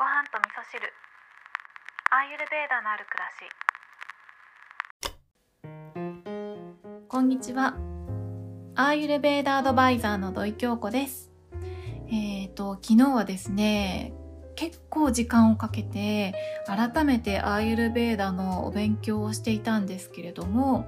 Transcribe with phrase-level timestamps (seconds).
[0.00, 0.80] ご飯と味噌汁。
[2.10, 3.28] アーユルベーダのある暮ら
[6.96, 7.04] し。
[7.06, 7.76] こんにちは。
[8.76, 11.30] アーユルベーダアドバイザーの土井京子です。
[12.10, 14.14] えっ、ー、と昨日はですね
[14.56, 16.34] 結構時間をかけて
[16.66, 20.86] 改めてアーユルベーダのお勉強をしていたんですけれども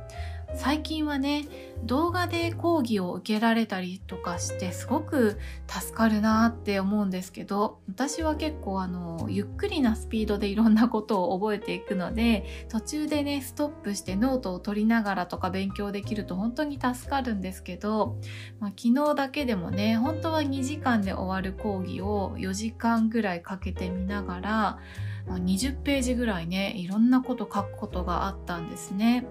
[0.54, 1.46] 最近はね
[1.84, 18.16] 動画で講義を受けられたりとかしてすごく助かるなって思うんですけど私は結構あのゆっくりなスピードでいろんなことを覚えていくので途中でねストップしてノートを取りながらとか勉強できると本当に助かるんですけど、
[18.60, 24.78] まあ、昨日だけでもね本当は2時間で終わる講義を4時間ぐらいかけてみながら
[25.26, 29.26] 20ページぐらいねいろんなこと書くことがあったんですね。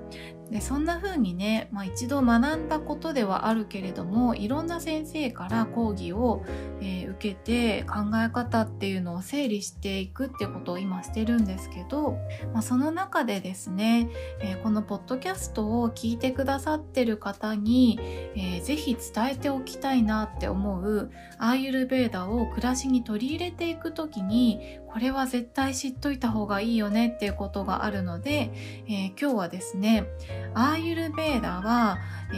[0.52, 6.44] でそんな風にね、まあ、一度学んだことではあるけれどもいろんな先生から講義を、
[6.82, 12.18] えー、受けて考え方っていうのを整理していくってことを今してるんですけど、
[12.54, 14.10] まあ、その中でですね、
[14.42, 17.98] えー、このポッドキャストを聞いてくださってる方に、
[18.36, 28.52] えー、ぜひ伝えておきたいなって思うアーユルベーダを暮らしに取り入れていく時にこれは絶対知っといた方がいいよねっていうことがあるので、
[28.88, 30.06] えー、今日はですね
[30.54, 32.00] アーユルベーダは、
[32.34, 32.36] え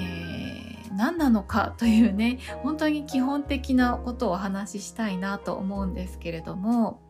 [0.90, 7.02] ー、何なのかというね本当に基本的なことをお話ししたいなと思うんですけれども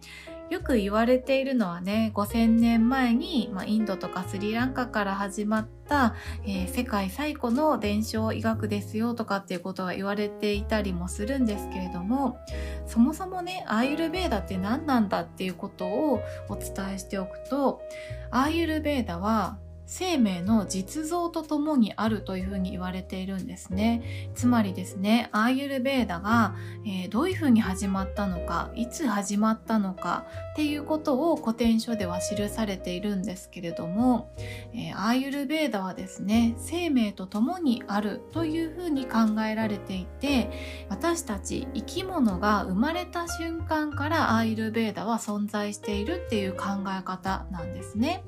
[0.49, 12.37] よく言われているのはね5000年前に、まあ、インドとかスリランカから始まった、えー、世界最古の伝承医学ですよとかっていうことが言われていたりもするんですけれども
[12.85, 17.81] そもそもねアーユルベーダって何なんだっていうことをお伝えしておくと
[18.29, 24.29] アーユルベーダは生命の実像とともにあるというふうに言われているんですね。
[24.35, 34.33] つまりですね、アーユルベーダが、えー、どういうふうに始まったのか、いつ始まったのかっていうことを古典書では記されているんですけれども、
[34.73, 40.49] えー、アーユルベーダはですね、生命とともにあるというふうに考えられていて、
[40.89, 48.23] 私たち生き物が生まれた瞬間からアーユルベーダは存在しているっていう考え方なんですね。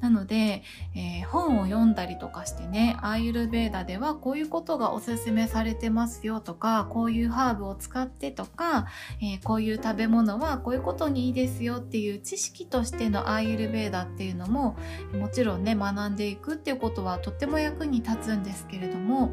[0.00, 0.62] なので、
[0.96, 8.86] えー、本を読んだりとかしてねアーユルベーダではこういうことがおすすめされてますよとかこういうハーブを使ってとか、
[9.20, 14.76] えー、こういう食べ物はこういうことにいいですよっていう知識としてのアーユルベーダっていうのも
[15.12, 19.30] もちろんね学んでいくっていうことはとっても役に立つんですけれども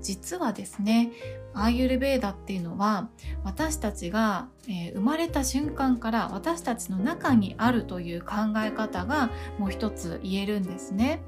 [0.00, 1.10] 実はですね
[1.54, 3.08] アーユルベーダっていうのは
[3.44, 11.22] 私たちが、えー、生まれた瞬間から私たちの中にあるという考え方がもう一つ言えるんですね。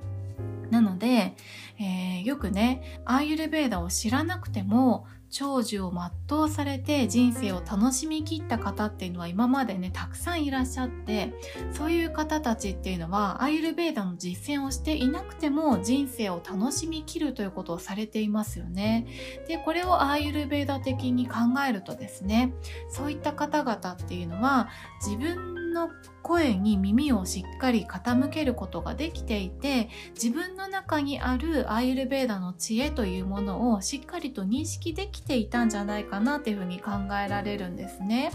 [0.70, 1.36] なので、
[1.78, 5.92] えー、よくねアーユルベーダを知らなくても長寿を
[6.28, 11.32] 全うされて人生を楽しみきった方っていうのは今までねたくさんいらっしゃって
[11.72, 19.06] そういう方たちっていうのはアイルベーダの実践をしていなくても人生を楽しみきるということをされていますよね。
[19.48, 21.36] でこれをアイルベーダ的に考
[21.69, 22.53] えるとですね
[22.88, 24.69] そういった方々っていうのは
[25.04, 25.91] 自分の
[26.22, 36.92] 声に耳をしっかり傾けることができていて自分の中にあるアイルベーダの知恵というものをしっかりと認識できていたんじゃないかなっていうふうに考
[37.25, 38.32] えられるんですね。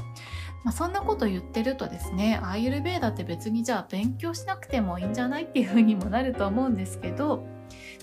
[0.63, 7.47] まあ、そんなこと言ってるとですねアイルベーダって別にじゃあ勉強しなくてもいいんじゃないっていうふうにもなると思うんですけど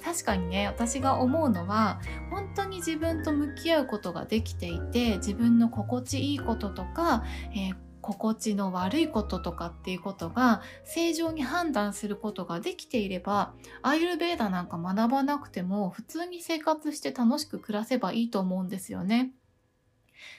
[0.05, 2.01] 確かにね私が思うのは
[2.31, 7.23] 本当に自分と向き合うことができていて自分の心地いいこととか、
[7.55, 13.53] えー心地の悪いこととかっていうことが正常に判断することができていれば
[13.83, 19.33] アイルベーダなんか学ばなくても普通に生活して楽しく暮らせばいいと思うんですよね。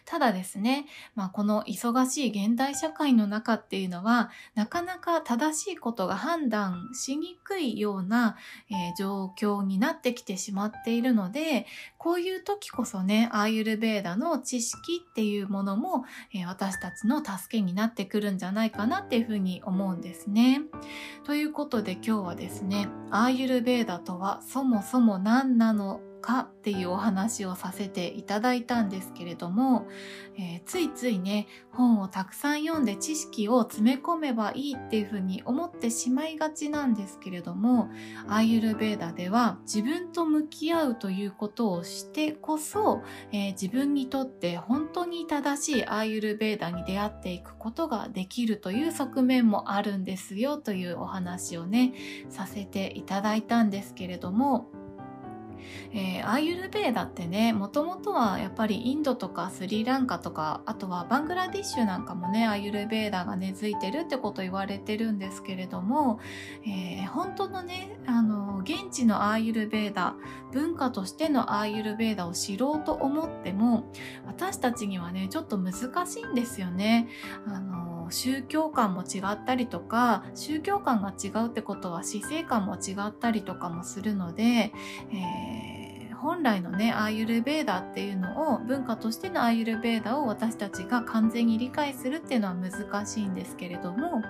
[0.05, 0.85] ただですね、
[1.15, 8.37] まあ、この忙しい現代社会の中っていうのは、なかなか正しいことが判断しにくいような、
[8.69, 11.65] えー、状況になってきてしまっているので、
[11.97, 20.61] こういう時こそね、アーユルベーダの知識っていうものも、えー、私たちの助けになってくるんじゃないかなっていうふうに思うんですね。
[21.23, 29.87] ということで今日はですね、アーユルベーダとはそもそも何なのかっていうお話をさせていただいたんですけれども、
[30.37, 37.89] えー、ついついね本をたくさん読んで知識を詰め込めばいいっていうふうに思ってしまいがちなんですけれども
[38.27, 51.93] アーユルベーダでは自分と向き合うということをしてこそ、えー、自分にとって本当に正しいアーユルベーダに出会っていくことができるという側面もあるんですよというお話をね
[52.29, 54.67] させていただいたんですけれども
[55.93, 66.19] えー、アーユルベーダってねもともとはやっぱりインドとかスリランカとかあとはバングラディッシュなんかもねアーユルベーダが根付いてるってこと言われてるんですけれども、
[66.65, 70.15] えー、本当のねあの現地のアーユルベーダ
[70.51, 73.91] 文化としてのアーユルベーダを知ろうと思っても
[74.25, 75.73] 私たちにはねちょっと難
[76.05, 77.07] しいんですよね。
[77.47, 84.43] あの宗教観も違ったりとか宗教観が違うってことは死生観も違ったりとかもするので、
[85.11, 85.79] えー
[86.19, 94.21] 本来のねアーユルベーダっていうのを文化としてのアーユルベーダを私たちが完全に理解するっていうのは難しいんですけれども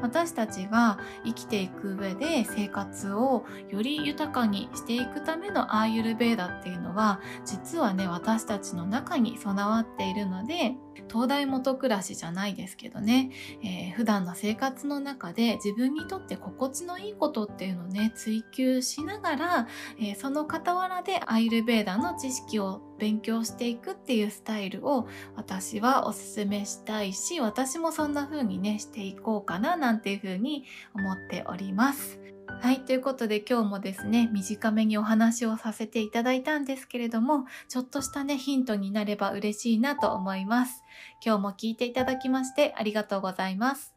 [0.00, 10.76] 私たちが生きていく上で生活をより豊かにしていくためのアーユルベーダっていうのは実はね私たちの中に備わっているので
[11.08, 13.30] 東大元暮らしじゃないですけどね、
[13.62, 19.68] えー、普段の生活の中で自分にとって心地のいいことっていうのをね追求しながら、
[19.98, 30.64] えー、その傍らでアイルベーダの知識を勉強していくっていうスタイルを私はおすすめしたいし私もそんな風にねしていこうかななんていう風に
[30.94, 32.20] 思っております。
[32.60, 32.80] はい。
[32.80, 40.82] ということで今日もですね、短めにお話をさせていただいたんですけれども、ちょっとしたね、ヒントになれば嬉しいなと思います。
[41.24, 43.94] 今日も聞いていただきましてありがとうございます。